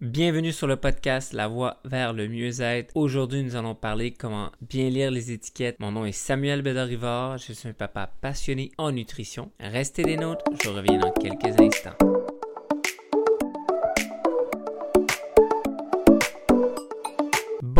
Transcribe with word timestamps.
Bienvenue 0.00 0.50
sur 0.50 0.66
le 0.66 0.76
podcast 0.76 1.34
La 1.34 1.46
Voie 1.46 1.76
vers 1.84 2.14
le 2.14 2.26
mieux-être. 2.26 2.90
Aujourd'hui, 2.94 3.42
nous 3.42 3.54
allons 3.54 3.74
parler 3.74 4.12
comment 4.12 4.50
bien 4.62 4.88
lire 4.88 5.10
les 5.10 5.30
étiquettes. 5.30 5.78
Mon 5.78 5.92
nom 5.92 6.06
est 6.06 6.12
Samuel 6.12 6.62
Bédard-Rivard. 6.62 7.36
Je 7.36 7.52
suis 7.52 7.68
un 7.68 7.74
papa 7.74 8.10
passionné 8.22 8.72
en 8.78 8.92
nutrition. 8.92 9.50
Restez 9.60 10.04
des 10.04 10.16
nôtres. 10.16 10.46
Je 10.64 10.70
reviens 10.70 10.98
dans 10.98 11.12
quelques 11.12 11.60
instants. 11.60 12.19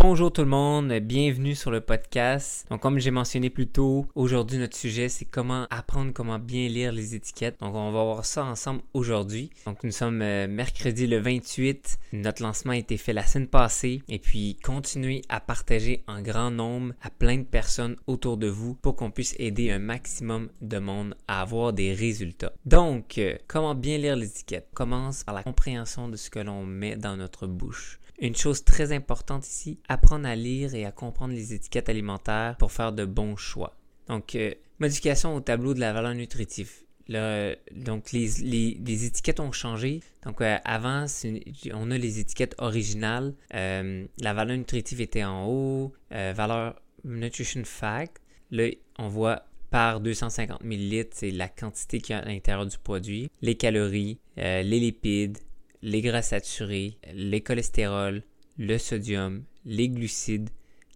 Bonjour 0.03 0.33
tout 0.33 0.41
le 0.41 0.47
monde, 0.47 0.91
bienvenue 0.93 1.53
sur 1.53 1.69
le 1.69 1.79
podcast. 1.79 2.65
Donc 2.71 2.81
comme 2.81 2.97
j'ai 2.97 3.11
mentionné 3.11 3.51
plus 3.51 3.67
tôt, 3.67 4.07
aujourd'hui 4.15 4.57
notre 4.57 4.75
sujet 4.75 5.09
c'est 5.09 5.25
comment 5.25 5.67
apprendre 5.69 6.11
comment 6.11 6.39
bien 6.39 6.67
lire 6.69 6.91
les 6.91 7.13
étiquettes. 7.13 7.59
Donc 7.59 7.75
on 7.75 7.91
va 7.91 8.03
voir 8.03 8.25
ça 8.25 8.43
ensemble 8.43 8.81
aujourd'hui. 8.95 9.51
Donc 9.67 9.83
nous 9.83 9.91
sommes 9.91 10.23
euh, 10.23 10.47
mercredi 10.47 11.05
le 11.05 11.19
28. 11.19 11.99
Notre 12.13 12.41
lancement 12.41 12.71
a 12.71 12.77
été 12.77 12.97
fait 12.97 13.13
la 13.13 13.23
semaine 13.23 13.47
passée 13.47 14.01
et 14.09 14.17
puis 14.17 14.57
continuez 14.63 15.21
à 15.29 15.39
partager 15.39 16.03
en 16.07 16.23
grand 16.23 16.49
nombre 16.49 16.95
à 17.03 17.11
plein 17.11 17.37
de 17.37 17.43
personnes 17.43 17.95
autour 18.07 18.37
de 18.37 18.47
vous 18.47 18.73
pour 18.73 18.95
qu'on 18.95 19.11
puisse 19.11 19.35
aider 19.37 19.69
un 19.69 19.77
maximum 19.79 20.49
de 20.61 20.79
monde 20.79 21.15
à 21.27 21.41
avoir 21.41 21.73
des 21.73 21.93
résultats. 21.93 22.53
Donc 22.65 23.19
euh, 23.19 23.35
comment 23.47 23.75
bien 23.75 23.99
lire 23.99 24.15
les 24.15 24.29
étiquettes? 24.29 24.69
Commence 24.73 25.23
par 25.23 25.35
la 25.35 25.43
compréhension 25.43 26.09
de 26.09 26.17
ce 26.17 26.31
que 26.31 26.39
l'on 26.39 26.65
met 26.65 26.95
dans 26.95 27.17
notre 27.17 27.45
bouche. 27.45 27.99
Une 28.21 28.35
chose 28.35 28.63
très 28.63 28.91
importante 28.91 29.47
ici, 29.47 29.79
apprendre 29.89 30.27
à 30.27 30.35
lire 30.35 30.75
et 30.75 30.85
à 30.85 30.91
comprendre 30.91 31.33
les 31.33 31.55
étiquettes 31.55 31.89
alimentaires 31.89 32.55
pour 32.59 32.71
faire 32.71 32.93
de 32.93 33.03
bons 33.03 33.35
choix. 33.35 33.75
Donc, 34.07 34.35
euh, 34.35 34.53
modification 34.79 35.35
au 35.35 35.39
tableau 35.39 35.73
de 35.73 35.79
la 35.79 35.91
valeur 35.91 36.13
nutritive. 36.13 36.71
donc, 37.09 38.11
les, 38.11 39.05
étiquettes 39.05 39.39
ont 39.39 39.51
changé. 39.51 40.01
Donc, 40.23 40.39
euh, 40.41 40.57
avant, 40.63 41.07
on 41.73 41.89
a 41.89 41.97
les 41.97 42.19
étiquettes 42.19 42.53
originales. 42.59 43.33
Euh, 43.55 44.05
la 44.19 44.33
valeur 44.35 44.55
nutritive 44.55 45.01
était 45.01 45.23
en 45.23 45.47
haut. 45.47 45.91
valeur 46.11 46.79
Nutrition 47.03 47.63
Fact. 47.65 48.21
Là, 48.51 48.69
on 48.99 49.07
voit 49.07 49.45
par 49.71 49.99
250 49.99 50.63
ml, 50.63 51.07
c'est 51.11 51.31
la 51.31 51.47
quantité 51.49 51.99
qu'il 51.99 52.13
y 52.15 52.19
a 52.19 52.21
à 52.21 52.25
l'intérieur 52.25 52.67
du 52.67 52.77
produit. 52.77 53.31
Les 53.41 53.55
calories, 53.55 54.19
les 54.37 54.63
lipides, 54.63 55.39
les 55.81 56.01
gras 56.01 56.21
saturés, 56.21 56.97
les 57.13 57.41
cholestérols, 57.41 58.23
le 58.57 58.77
sodium, 58.77 59.43
les 59.65 59.89
glucides, 59.89 60.49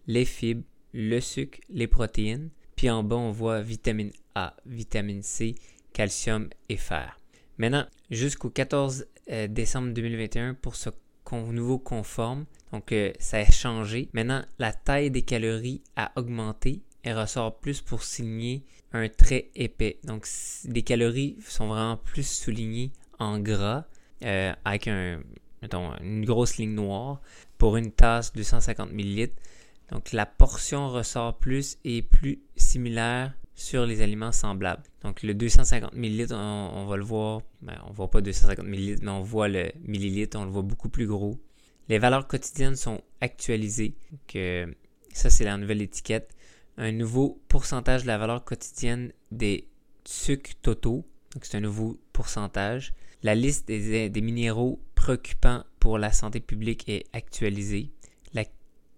les 0.06 0.24
fibres, 0.24 0.64
le 0.92 1.20
sucre, 1.20 1.58
les 1.68 1.86
protéines. 1.86 2.50
Puis 2.76 2.90
en 2.90 3.02
bas, 3.02 3.16
on 3.16 3.30
voit 3.30 3.62
vitamine 3.62 4.12
A, 4.34 4.56
vitamine 4.66 5.22
C, 5.22 5.54
calcium 5.92 6.48
et 6.68 6.76
fer. 6.76 7.18
Maintenant, 7.58 7.86
jusqu'au 8.10 8.50
14 8.50 9.06
euh, 9.30 9.48
décembre 9.48 9.92
2021 9.92 10.54
pour 10.54 10.76
ce 10.76 10.90
nouveau 11.32 11.78
conforme. 11.78 12.44
Donc, 12.72 12.92
euh, 12.92 13.12
ça 13.18 13.38
a 13.38 13.50
changé. 13.50 14.08
Maintenant, 14.12 14.44
la 14.58 14.72
taille 14.72 15.10
des 15.10 15.22
calories 15.22 15.82
a 15.96 16.12
augmenté. 16.16 16.82
Elle 17.02 17.18
ressort 17.18 17.58
plus 17.58 17.80
pour 17.80 18.02
signer 18.02 18.64
un 18.92 19.08
trait 19.08 19.50
épais. 19.54 19.98
Donc, 20.04 20.26
les 20.64 20.82
calories 20.82 21.36
sont 21.46 21.68
vraiment 21.68 21.96
plus 21.96 22.28
soulignées 22.28 22.92
en 23.18 23.38
gras 23.38 23.86
euh, 24.24 24.52
avec 24.64 24.88
un, 24.88 25.20
une 26.00 26.24
grosse 26.24 26.56
ligne 26.56 26.74
noire 26.74 27.20
pour 27.58 27.76
une 27.76 27.92
tasse 27.92 28.32
de 28.32 28.38
250 28.38 28.90
ml. 28.92 29.30
Donc 29.90 30.12
la 30.12 30.26
portion 30.26 30.88
ressort 30.90 31.38
plus 31.38 31.78
et 31.84 32.02
plus 32.02 32.40
similaire 32.56 33.32
sur 33.54 33.86
les 33.86 34.02
aliments 34.02 34.32
semblables. 34.32 34.82
Donc 35.02 35.22
le 35.22 35.34
250 35.34 35.94
ml, 35.94 36.34
on, 36.34 36.86
va 36.86 36.96
le 36.96 37.04
voir, 37.04 37.40
ben, 37.62 37.80
on 37.88 37.92
voit 37.92 38.10
pas 38.10 38.20
250 38.20 38.66
ml, 38.66 38.98
mais 39.02 39.10
on 39.10 39.22
voit 39.22 39.48
le 39.48 39.70
millilitre, 39.84 40.38
on 40.38 40.44
le 40.44 40.50
voit 40.50 40.62
beaucoup 40.62 40.88
plus 40.88 41.06
gros. 41.06 41.38
Les 41.88 41.98
valeurs 41.98 42.26
quotidiennes 42.26 42.76
sont 42.76 43.00
actualisées. 43.20 43.94
Donc, 44.10 44.68
ça, 45.12 45.30
c'est 45.30 45.44
la 45.44 45.56
nouvelle 45.56 45.80
étiquette. 45.80 46.34
Un 46.76 46.92
nouveau 46.92 47.40
pourcentage 47.48 48.02
de 48.02 48.08
la 48.08 48.18
valeur 48.18 48.44
quotidienne 48.44 49.12
des 49.30 49.66
sucres 50.04 50.54
totaux. 50.60 51.06
Donc 51.32 51.44
c'est 51.44 51.56
un 51.56 51.60
nouveau 51.60 51.98
pourcentage. 52.12 52.92
La 53.22 53.34
liste 53.34 53.68
des, 53.68 54.10
minéraux 54.20 54.80
préoccupants 54.94 55.64
pour 55.80 55.98
la 55.98 56.12
santé 56.12 56.40
publique 56.40 56.88
est 56.88 57.06
actualisée. 57.12 57.90
La 58.34 58.44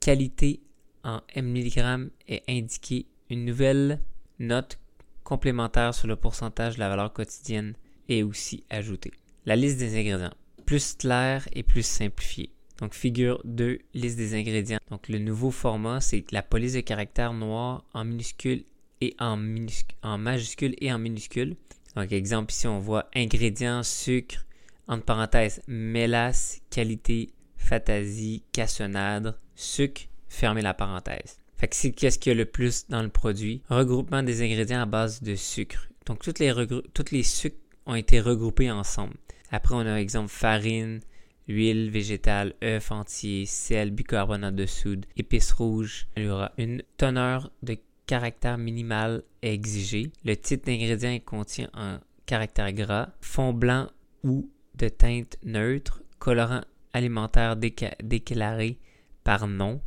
qualité 0.01 0.61
en 1.05 1.21
mg 1.37 2.11
est 2.27 2.43
indiquée. 2.49 3.07
Une 3.31 3.45
nouvelle 3.45 4.01
note 4.39 4.79
complémentaire 5.25 5.95
sur 5.95 6.09
le 6.09 6.17
pourcentage 6.17 6.75
de 6.75 6.81
la 6.81 6.89
valeur 6.89 7.13
quotidienne 7.13 7.75
est 8.09 8.23
aussi 8.23 8.65
ajoutée. 8.71 9.13
La 9.47 9.57
liste 9.57 9.79
des 9.79 9.99
ingrédients, 9.99 10.35
plus 10.67 10.95
claire 10.95 11.49
et 11.53 11.63
plus 11.63 11.85
simplifiée. 11.85 12.51
Donc, 12.79 12.95
figure 12.95 13.41
2, 13.45 13.79
liste 13.95 14.17
des 14.17 14.35
ingrédients. 14.35 14.79
Donc, 14.91 15.09
le 15.09 15.19
nouveau 15.19 15.51
format, 15.51 16.01
c'est 16.01 16.31
la 16.31 16.43
police 16.43 16.75
de 16.75 16.81
caractère 16.81 17.33
noir 17.33 17.85
en 17.93 18.05
minuscule 18.05 18.65
et 19.01 19.15
en, 19.19 19.37
majuscule 19.37 20.75
et 20.81 20.93
en 20.93 20.99
minuscule. 20.99 21.57
Donc, 21.99 22.13
exemple, 22.13 22.53
ici, 22.53 22.69
on 22.69 22.79
voit 22.79 23.11
ingrédients, 23.13 23.83
sucre, 23.83 24.47
entre 24.87 25.05
parenthèses, 25.05 25.61
mélasse, 25.67 26.61
qualité, 26.71 27.33
fatasie, 27.57 28.45
cassonade, 28.53 29.37
sucre, 29.57 30.03
fermez 30.29 30.63
la 30.63 30.75
parenthèse. 30.75 31.41
Fait 31.57 31.67
que 31.67 31.75
c'est 31.75 31.91
qu'est-ce 31.91 32.21
qu'il 32.21 32.31
y 32.31 32.37
a 32.37 32.39
le 32.39 32.45
plus 32.45 32.87
dans 32.89 33.03
le 33.03 33.09
produit? 33.09 33.63
Regroupement 33.69 34.23
des 34.23 34.43
ingrédients 34.43 34.83
à 34.83 34.87
base 34.87 35.25
de 35.25 35.35
sucre. 35.35 35.89
Donc, 36.07 36.23
toutes 36.23 36.39
les, 36.39 36.55
toutes 36.95 37.11
les 37.11 37.25
sucres 37.25 37.59
ont 37.85 37.97
été 37.97 38.21
regroupés 38.21 38.71
ensemble. 38.71 39.15
Après, 39.51 39.75
on 39.75 39.81
a 39.81 39.97
exemple 39.97 40.31
farine, 40.31 41.01
huile 41.49 41.91
végétale, 41.91 42.55
œuf 42.63 42.93
entier, 42.93 43.45
sel, 43.45 43.91
bicarbonate 43.91 44.55
de 44.55 44.67
soude, 44.67 45.05
épices 45.17 45.51
rouges. 45.51 46.07
Il 46.17 46.23
y 46.23 46.29
aura 46.29 46.53
une 46.59 46.85
teneur 46.97 47.51
de 47.65 47.77
caractère 48.09 48.59
minimal 48.59 49.23
est 49.43 49.53
exigé. 49.53 50.11
Le 50.25 50.35
titre 50.35 50.65
d'ingrédient 50.65 51.21
contient 51.21 51.71
un 51.75 52.01
caractère 52.27 52.73
gras, 52.73 53.11
fond 53.21 53.53
blanc 53.53 53.89
ou 54.25 54.51
de 54.75 54.89
teinte 54.89 55.37
neutre, 55.45 56.03
colorant 56.19 56.63
alimentaire 56.93 57.55
déclaré 57.57 58.79
par 59.23 59.47
nom, 59.47 59.81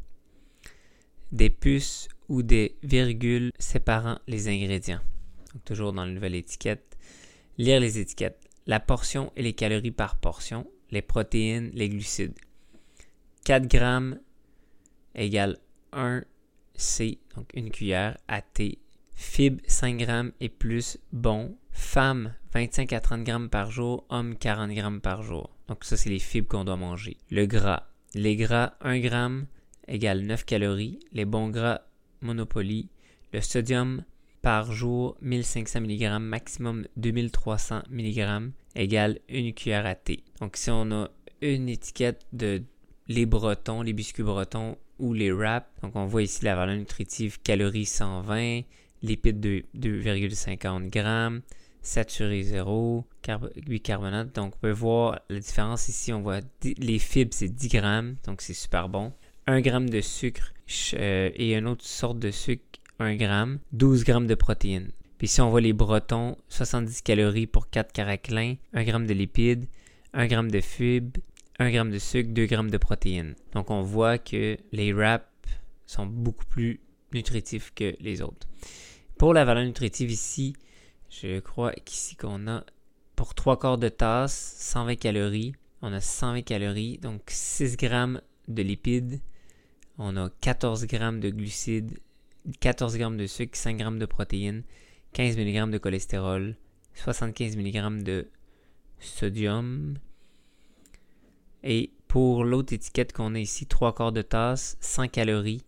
des 1.32 1.50
puces 1.50 2.08
ou 2.30 2.44
des 2.44 2.78
virgules 2.84 3.52
séparant 3.58 4.20
les 4.28 4.48
ingrédients. 4.48 5.02
Toujours 5.66 5.92
dans 5.92 6.06
la 6.06 6.12
nouvelle 6.12 6.36
étiquette. 6.36 6.98
Lire 7.58 7.80
les 7.80 7.98
étiquettes. 8.00 8.48
La 8.68 8.80
portion 8.80 9.34
et 9.36 9.42
les 9.42 9.54
calories 9.54 9.92
par 9.92 10.18
portion, 10.18 10.68
les 10.92 11.02
protéines, 11.02 11.72
les 11.74 11.90
glucides. 11.90 12.38
4 13.46 13.68
grammes 13.68 14.20
égale 15.16 15.58
1 15.92 16.24
C, 16.82 17.20
donc 17.36 17.50
une 17.54 17.72
cuillère, 17.72 18.18
à 18.28 18.42
thé. 18.42 18.80
Fibres 19.16 19.62
5 19.68 19.98
grammes 19.98 20.32
et 20.40 20.50
plus, 20.50 20.98
bon. 21.14 21.56
Femme 21.72 22.34
25 22.54 22.92
à 22.94 23.00
30 23.00 23.24
grammes 23.24 23.50
par 23.50 23.72
jour, 23.72 24.06
homme 24.10 24.36
40 24.36 24.72
grammes 24.72 25.02
par 25.02 25.24
jour. 25.24 25.50
Donc 25.68 25.86
ça, 25.86 25.96
c'est 25.96 26.10
les 26.10 26.20
fibres 26.20 26.50
qu'on 26.50 26.66
doit 26.66 26.76
manger. 26.76 27.18
Le 27.30 27.46
gras. 27.46 27.88
Les 28.14 28.36
gras 28.36 28.74
1 28.82 29.00
gramme 29.00 29.46
égale 29.88 30.22
9 30.22 30.44
calories. 30.44 31.00
Les 31.14 31.26
bons 31.26 31.50
gras 31.50 31.82
Monopoly. 32.22 32.90
Le 33.32 33.42
sodium 33.42 34.04
par 34.42 34.72
jour 34.72 35.18
1500 35.22 35.82
mg, 35.82 36.20
maximum 36.20 36.86
2300 36.98 37.84
mg 37.90 38.52
égale 38.76 39.20
une 39.30 39.54
cuillère 39.54 39.86
à 39.86 39.96
thé. 39.96 40.24
Donc 40.40 40.58
si 40.58 40.70
on 40.72 40.92
a 40.92 41.10
une 41.42 41.70
étiquette 41.70 42.26
de 42.34 42.64
les 43.08 43.26
bretons, 43.26 43.82
les 43.82 43.94
biscuits 43.94 44.24
bretons 44.24 44.78
ou 45.02 45.14
les 45.14 45.32
wraps. 45.32 45.68
Donc 45.82 45.96
on 45.96 46.06
voit 46.06 46.24
ici 46.24 46.46
la 46.46 46.56
valeur 46.56 46.78
nutritive 46.78 47.42
calories 47.42 47.86
120, 47.86 48.62
lipides 49.02 49.40
de 49.42 49.66
2,50 49.78 50.94
g, 50.94 51.42
saturé 51.82 52.44
0, 52.44 53.06
bicarbonate. 53.68 54.34
Donc 54.34 54.54
on 54.56 54.60
peut 54.60 54.72
voir 54.72 55.20
la 55.30 55.40
différence 55.40 55.90
ici. 55.90 56.14
On 56.14 56.22
voit 56.22 56.40
les 56.64 57.00
fibres 57.00 57.34
c'est 57.34 57.50
10 57.50 57.68
grammes, 57.68 58.16
donc 58.26 58.42
c'est 58.42 58.54
super 58.54 58.88
bon. 58.88 59.12
1 59.48 59.64
g 59.64 59.72
de 59.72 60.02
sucre 60.02 60.54
euh, 60.94 61.30
et 61.36 61.56
une 61.56 61.68
autre 61.68 61.86
sorte 61.86 62.20
de 62.20 62.32
sucre 62.32 62.80
1 63.00 63.18
g, 63.18 63.28
12 63.74 64.06
g 64.06 64.14
de 64.14 64.36
protéines. 64.36 64.92
Puis 65.18 65.26
ici 65.26 65.42
on 65.42 65.50
voit 65.50 65.62
les 65.62 65.74
bretons, 65.74 66.38
70 66.50 67.02
calories 67.02 67.48
pour 67.48 67.70
4 67.70 67.92
caraclins, 67.92 68.56
1 68.74 68.84
g 68.84 68.92
de 68.92 69.14
lipides, 69.14 69.66
1 70.14 70.28
g 70.28 70.36
de 70.44 70.62
fibres, 70.62 71.20
1 71.62 71.70
g 71.70 71.92
de 71.92 72.00
sucre, 72.00 72.30
2 72.34 72.48
g 72.48 72.58
de 72.58 72.78
protéines. 72.78 73.36
Donc 73.54 73.70
on 73.70 73.84
voit 73.84 74.18
que 74.18 74.58
les 74.72 74.94
wraps 74.94 75.26
sont 75.86 76.08
beaucoup 76.08 76.46
plus 76.46 76.80
nutritifs 77.14 77.72
que 77.76 77.96
les 78.00 78.22
autres. 78.22 78.48
Pour 79.18 79.34
la 79.34 79.46
valeur 79.46 79.64
nutritive 79.64 80.10
ici, 80.10 80.56
je 81.10 81.40
crois 81.40 81.74
qu'ici 81.74 82.16
qu'on 82.16 82.48
a 82.48 82.64
pour 83.16 83.36
3 83.36 83.60
quarts 83.60 83.78
de 83.78 83.90
tasse, 83.90 84.56
120 84.58 84.96
calories. 84.96 85.54
On 85.84 85.94
a 85.94 86.02
120 86.02 86.42
calories, 86.42 86.98
donc 86.98 87.22
6 87.28 87.78
g 87.80 87.90
de 88.48 88.64
lipides. 88.64 89.22
On 90.00 90.18
a 90.18 90.32
14 90.42 90.88
g 90.88 90.98
de 90.98 91.30
glucides, 91.30 92.00
14 92.60 92.98
g 92.98 93.06
de 93.18 93.28
sucre, 93.28 93.56
5 93.56 93.78
g 93.78 94.00
de 94.00 94.06
protéines, 94.08 94.64
15 95.14 95.38
mg 95.38 95.70
de 95.70 95.78
cholestérol, 95.78 96.56
75 96.96 97.56
mg 97.58 98.04
de 98.04 98.28
sodium, 99.00 100.00
et 101.64 101.92
Pour 102.08 102.44
l'autre 102.44 102.74
étiquette 102.74 103.14
qu'on 103.14 103.36
a 103.36 103.40
ici, 103.40 103.66
3 103.66 103.96
quarts 103.96 104.12
de 104.12 104.22
tasse, 104.22 104.78
100 104.82 105.08
calories, 105.08 105.64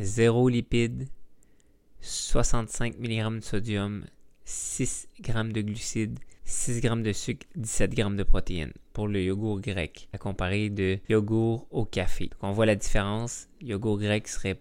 0 0.00 0.48
lipides, 0.48 1.08
65 2.00 2.98
mg 2.98 3.36
de 3.36 3.40
sodium, 3.40 4.04
6 4.44 5.08
g 5.22 5.32
de 5.32 5.60
glucides, 5.60 6.18
6 6.44 6.80
g 6.82 6.88
de 6.88 7.12
sucre, 7.12 7.46
17 7.54 7.96
g 7.96 8.04
de 8.04 8.22
protéines 8.24 8.72
pour 8.92 9.06
le 9.06 9.22
yogourt 9.22 9.60
grec, 9.60 10.08
à 10.12 10.18
comparer 10.18 10.68
de 10.68 10.98
yogourt 11.08 11.68
au 11.70 11.84
café. 11.84 12.24
Donc 12.24 12.42
on 12.42 12.52
voit 12.52 12.66
la 12.66 12.74
différence, 12.74 13.48
yogourt 13.60 13.98
grec 13.98 14.26
serait 14.26 14.58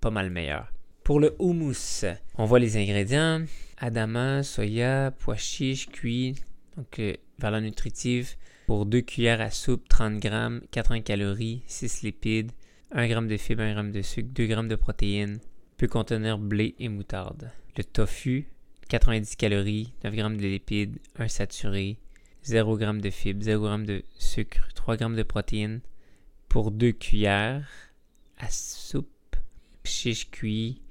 pas 0.00 0.10
mal 0.10 0.30
meilleur. 0.30 0.72
Pour 1.04 1.20
le 1.20 1.36
houmous, 1.38 2.04
on 2.36 2.44
voit 2.44 2.58
les 2.58 2.76
ingrédients 2.76 3.44
adama, 3.76 4.42
soya, 4.42 5.12
pois 5.20 5.36
chiches, 5.36 5.88
cuits, 5.88 6.34
donc 6.76 6.98
euh, 6.98 7.14
valeur 7.38 7.60
nutritive 7.60 8.34
pour 8.68 8.84
2 8.84 9.00
cuillères 9.00 9.40
à 9.40 9.50
soupe, 9.50 9.88
30 9.88 10.22
g, 10.22 10.30
80 10.72 11.00
calories, 11.00 11.62
6 11.66 12.02
lipides, 12.02 12.52
1 12.92 13.06
g 13.08 13.14
de 13.14 13.36
fibres, 13.38 13.62
1 13.62 13.86
g 13.86 13.92
de 13.92 14.02
sucre, 14.02 14.28
2 14.34 14.46
g 14.46 14.54
de 14.68 14.74
protéines, 14.76 15.38
peut 15.78 15.86
contenir 15.86 16.36
blé 16.36 16.74
et 16.78 16.90
moutarde. 16.90 17.50
Le 17.78 17.82
tofu, 17.82 18.46
90 18.90 19.36
calories, 19.36 19.94
9 20.04 20.14
g 20.14 20.22
de 20.22 20.46
lipides, 20.48 20.98
1 21.18 21.28
saturé, 21.28 21.96
0 22.44 22.78
g 22.78 23.00
de 23.00 23.08
fibres, 23.08 23.42
0 23.42 23.78
g 23.78 23.84
de 23.86 24.04
sucre, 24.18 24.68
3 24.74 24.98
g 24.98 25.16
de 25.16 25.22
protéines 25.22 25.80
pour 26.50 26.70
2 26.70 26.92
cuillères 26.92 27.66
à 28.36 28.50
soupe, 28.50 29.36
chiche 29.82 30.30
cuit, 30.30 30.82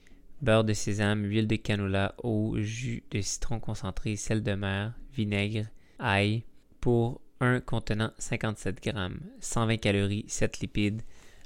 beurre 0.41 0.63
de 0.63 0.73
sésame, 0.73 1.25
huile 1.25 1.47
de 1.47 1.57
canola, 1.57 2.15
eau, 2.23 2.55
jus 2.57 3.03
de 3.11 3.21
citron 3.21 3.59
concentré, 3.59 4.15
sel 4.15 4.41
de 4.41 4.55
mer, 4.55 4.95
vinaigre, 5.13 5.67
ail 5.99 6.41
pour 6.81 7.21
un 7.39 7.59
contenant 7.59 8.11
57 8.17 8.83
g, 8.83 8.91
120 9.39 9.77
calories, 9.77 10.25
7 10.27 10.59
lipides, 10.59 11.01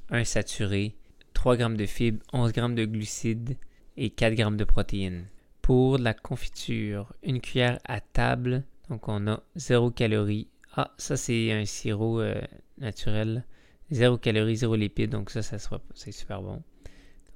1 0.10 0.24
saturé, 0.24 0.96
3 1.34 1.58
g 1.58 1.70
de 1.76 1.86
fibres, 1.86 2.24
11 2.34 2.54
g 2.54 2.62
de 2.62 2.86
glucides 2.86 3.58
et 3.98 4.10
4 4.10 4.38
g 4.38 4.46
de 4.56 4.64
protéines. 4.64 5.26
Pour 5.62 5.98
la 5.98 6.14
confiture, 6.14 7.14
une 7.24 7.40
cuillère 7.40 7.80
à 7.86 8.00
table, 8.02 8.64
donc 8.90 9.08
on 9.08 9.28
a 9.28 9.42
0 9.56 9.92
calories. 9.92 10.48
Ah, 10.76 10.94
ça 10.98 11.18
c'est 11.18 11.52
un 11.52 11.66
sirop 11.66 12.20
euh, 12.20 12.42
naturel. 12.78 13.46
0 13.92 14.18
calories, 14.18 14.58
0 14.58 14.76
lipides, 14.76 15.12
donc 15.12 15.30
ça, 15.30 15.42
ça 15.42 15.58
c'est 15.94 16.12
super 16.12 16.42
bon. 16.42 16.64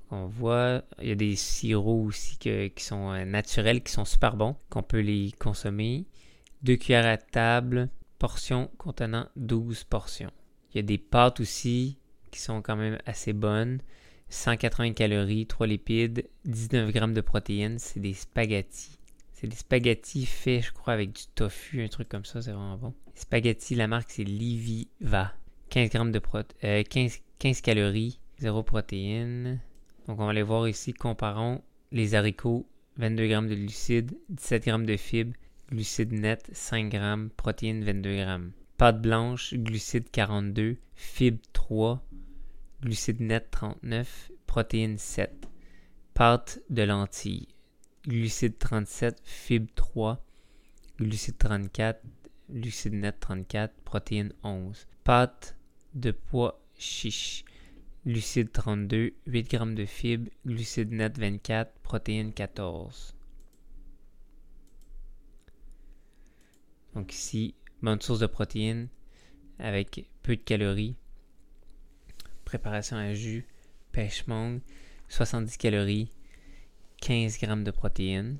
on 0.09 0.27
voit, 0.27 0.83
il 1.01 1.09
y 1.09 1.11
a 1.11 1.15
des 1.15 1.35
sirops 1.35 2.07
aussi 2.07 2.37
qui 2.37 2.71
sont 2.83 3.11
euh, 3.11 3.25
naturels, 3.25 3.83
qui 3.83 3.91
sont 3.91 4.05
super 4.05 4.37
bons, 4.37 4.55
qu'on 4.69 4.83
peut 4.83 5.01
les 5.01 5.33
consommer. 5.37 6.05
2 6.63 6.77
cuillères 6.77 7.05
à 7.05 7.17
table, 7.17 7.89
portion 8.25 8.71
contenant 8.79 9.27
12 9.35 9.83
portions. 9.83 10.31
Il 10.73 10.77
y 10.77 10.79
a 10.79 10.81
des 10.81 10.97
pâtes 10.97 11.39
aussi 11.41 11.99
qui 12.31 12.39
sont 12.39 12.63
quand 12.63 12.75
même 12.75 12.97
assez 13.05 13.33
bonnes. 13.33 13.81
180 14.29 14.93
calories, 14.93 15.45
3 15.45 15.67
lipides, 15.67 16.27
19 16.45 16.91
grammes 16.91 17.13
de 17.13 17.21
protéines. 17.21 17.77
C'est 17.77 17.99
des 17.99 18.15
spaghettis. 18.15 18.97
C'est 19.31 19.45
des 19.45 19.55
spaghettis 19.55 20.25
faits, 20.25 20.63
je 20.63 20.71
crois, 20.71 20.95
avec 20.95 21.11
du 21.11 21.21
tofu, 21.35 21.83
un 21.83 21.87
truc 21.87 22.09
comme 22.09 22.25
ça, 22.25 22.41
c'est 22.41 22.49
vraiment 22.49 22.77
bon. 22.77 22.95
spaghettis, 23.13 23.75
la 23.75 23.85
marque 23.85 24.09
c'est 24.09 24.23
Liviva. 24.23 25.31
15 25.69 25.91
grammes 25.91 26.11
de 26.11 26.19
15, 26.81 27.19
15 27.37 27.61
calories, 27.61 28.19
0 28.39 28.63
protéines. 28.63 29.59
Donc 30.07 30.19
on 30.19 30.25
va 30.25 30.31
aller 30.31 30.41
voir 30.41 30.67
ici, 30.67 30.95
comparons 30.95 31.61
les 31.91 32.15
haricots, 32.15 32.65
22 32.97 33.27
grammes 33.27 33.49
de 33.49 33.55
glucides, 33.55 34.17
17 34.29 34.65
grammes 34.65 34.87
de 34.87 34.97
fibres, 34.97 35.37
glucides 35.69 36.11
net 36.11 36.49
5 36.53 36.89
grammes, 36.89 37.29
protéines 37.37 37.83
22 37.83 38.17
grammes. 38.17 38.51
Pâte 38.77 39.01
blanche, 39.01 39.53
glucides 39.55 40.09
42, 40.11 40.77
fibres 40.95 41.47
3, 41.53 41.99
glucides 42.81 43.21
net 43.21 43.49
39, 43.51 44.31
protéines 44.47 45.01
7. 45.01 45.31
Pâte 46.13 46.59
de 46.69 46.83
lentilles, 46.83 47.47
glucides 48.05 48.59
37, 48.59 49.19
fibres 49.23 49.73
3, 49.75 50.17
glucides 50.99 51.37
34, 51.37 51.99
glucides 52.49 52.99
net 52.99 53.19
34, 53.19 53.73
protéines 53.85 54.33
11. 54.43 54.87
Pâte 55.03 55.55
de 55.93 56.11
pois 56.11 56.53
chiche, 56.77 57.45
glucides 58.05 58.51
32, 58.51 59.13
8 59.25 59.49
g 59.49 59.75
de 59.75 59.85
fibres, 59.85 60.31
glucides 60.45 60.91
net 60.91 61.17
24, 61.17 61.71
protéines 61.81 62.33
14. 62.33 63.15
Donc 66.95 67.13
ici, 67.13 67.53
bonne 67.81 68.01
source 68.01 68.19
de 68.19 68.27
protéines 68.27 68.87
avec 69.59 70.05
peu 70.23 70.35
de 70.35 70.41
calories 70.41 70.95
préparation 72.45 72.95
à 72.95 73.13
jus, 73.13 73.45
pêche 73.91 74.25
mangue, 74.27 74.61
70 75.09 75.57
calories, 75.57 76.09
15 77.01 77.37
grammes 77.39 77.63
de 77.65 77.71
protéines. 77.71 78.37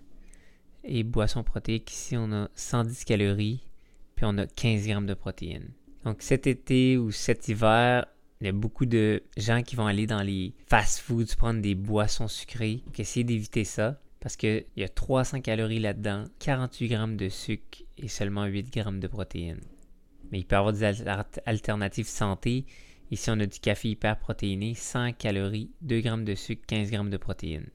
Et 0.85 1.03
boisson 1.03 1.43
protéique, 1.43 1.91
ici 1.91 2.15
on 2.15 2.31
a 2.31 2.49
110 2.55 3.03
calories, 3.03 3.61
puis 4.15 4.25
on 4.25 4.37
a 4.37 4.45
15 4.45 4.87
grammes 4.87 5.07
de 5.07 5.15
protéines. 5.15 5.71
Donc 6.05 6.21
cet 6.21 6.47
été 6.47 6.97
ou 6.97 7.11
cet 7.11 7.47
hiver, 7.47 8.05
il 8.39 8.45
y 8.45 8.49
a 8.49 8.53
beaucoup 8.53 8.85
de 8.85 9.23
gens 9.35 9.63
qui 9.63 9.75
vont 9.75 9.87
aller 9.87 10.05
dans 10.05 10.21
les 10.21 10.53
fast-foods 10.67 11.35
prendre 11.37 11.61
des 11.61 11.73
boissons 11.73 12.27
sucrées. 12.27 12.83
Donc 12.85 12.99
essayez 12.99 13.23
d'éviter 13.23 13.63
ça 13.63 13.99
parce 14.25 14.37
qu'il 14.37 14.65
y 14.75 14.83
a 14.83 14.89
300 14.89 15.41
calories 15.41 15.77
là-dedans, 15.77 16.23
48 16.39 16.87
grammes 16.87 17.15
de 17.15 17.29
sucre 17.29 17.83
et 17.99 18.07
seulement 18.07 18.45
8 18.45 18.73
grammes 18.73 18.99
de 18.99 19.05
protéines. 19.05 19.61
Mais 20.31 20.39
il 20.39 20.45
peut 20.45 20.55
y 20.55 20.57
avoir 20.57 20.73
des 20.73 20.83
alternatives 21.45 22.07
santé 22.07 22.65
Ici, 23.11 23.29
on 23.29 23.39
a 23.39 23.45
du 23.45 23.59
café 23.59 23.89
hyper 23.89 24.17
protéiné, 24.17 24.73
100 24.73 25.13
calories, 25.13 25.69
2 25.81 25.99
g 25.99 26.09
de 26.23 26.33
sucre, 26.33 26.63
15 26.65 26.89
g 26.89 26.97
de 26.97 27.17
protéines. 27.17 27.69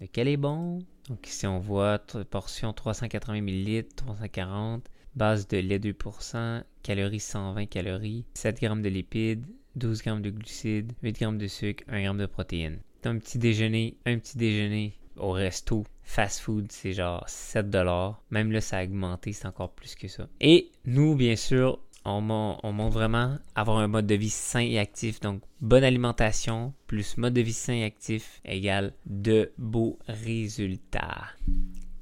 Lequel 0.00 0.28
est 0.28 0.38
bon? 0.38 0.78
Donc 1.10 1.28
ici, 1.28 1.46
on 1.46 1.58
voit 1.58 1.98
portion 2.30 2.72
380 2.72 3.42
ml, 3.42 3.86
340, 3.94 4.88
base 5.14 5.46
de 5.46 5.58
lait 5.58 5.78
2%, 5.78 6.62
calories 6.82 7.20
120 7.20 7.66
calories, 7.66 8.24
7 8.32 8.60
g 8.60 8.68
de 8.68 8.88
lipides, 8.88 9.44
12 9.76 10.02
g 10.04 10.20
de 10.20 10.30
glucides, 10.30 10.92
8 11.02 11.18
g 11.18 11.32
de 11.32 11.46
sucre, 11.46 11.84
1 11.88 12.00
g 12.00 12.18
de 12.18 12.24
protéines. 12.24 12.78
Un 13.04 13.18
petit 13.18 13.36
déjeuner, 13.36 13.98
un 14.06 14.18
petit 14.18 14.38
déjeuner 14.38 14.94
au 15.16 15.32
resto, 15.32 15.84
fast 16.02 16.40
food, 16.40 16.66
c'est 16.70 16.92
genre 16.92 17.24
7 17.28 17.70
dollars. 17.70 18.22
Même 18.30 18.52
là, 18.52 18.60
ça 18.60 18.78
a 18.78 18.84
augmenté, 18.84 19.32
c'est 19.32 19.46
encore 19.46 19.72
plus 19.72 19.94
que 19.94 20.08
ça. 20.08 20.28
Et 20.40 20.70
nous, 20.84 21.14
bien 21.14 21.36
sûr, 21.36 21.78
on, 22.04 22.20
montre 22.20 22.94
vraiment 22.94 23.38
avoir 23.54 23.78
un 23.78 23.88
mode 23.88 24.06
de 24.06 24.14
vie 24.14 24.30
sain 24.30 24.60
et 24.60 24.78
actif. 24.78 25.20
Donc, 25.20 25.42
bonne 25.60 25.84
alimentation 25.84 26.72
plus 26.86 27.16
mode 27.16 27.34
de 27.34 27.40
vie 27.40 27.52
sain 27.52 27.74
et 27.74 27.84
actif 27.84 28.40
égale 28.44 28.92
de 29.06 29.52
beaux 29.58 29.98
résultats. 30.06 31.24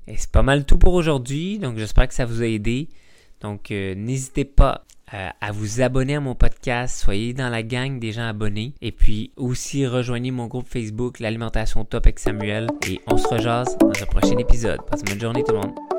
Et 0.07 0.17
c'est 0.17 0.31
pas 0.31 0.43
mal 0.43 0.65
tout 0.65 0.79
pour 0.79 0.95
aujourd'hui. 0.95 1.59
Donc, 1.59 1.77
j'espère 1.77 2.09
que 2.09 2.15
ça 2.15 2.25
vous 2.25 2.43
a 2.43 2.47
aidé. 2.47 2.89
Donc, 3.41 3.71
euh, 3.71 3.95
n'hésitez 3.95 4.45
pas 4.45 4.85
euh, 5.15 5.29
à 5.41 5.53
vous 5.53 5.81
abonner 5.81 6.17
à 6.17 6.21
mon 6.21 6.35
podcast. 6.35 6.99
Soyez 6.99 7.33
dans 7.33 7.49
la 7.49 7.63
gang 7.63 7.99
des 7.99 8.13
gens 8.13 8.27
abonnés. 8.29 8.75
Et 8.81 8.93
puis 8.93 9.33
aussi, 9.37 9.87
rejoignez 9.87 10.31
mon 10.31 10.47
groupe 10.47 10.69
Facebook, 10.69 11.19
l'alimentation 11.19 11.85
top 11.85 12.07
avec 12.07 12.19
Samuel. 12.19 12.67
Et 12.87 13.01
on 13.07 13.17
se 13.17 13.27
rejase 13.29 13.77
dans 13.79 13.89
un 13.89 14.07
prochain 14.07 14.37
épisode. 14.39 14.81
Passez 14.87 15.03
une 15.03 15.13
bonne 15.13 15.21
journée 15.21 15.45
tout 15.45 15.53
le 15.53 15.61
monde. 15.61 15.98